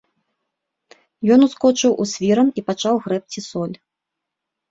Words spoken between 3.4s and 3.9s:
соль.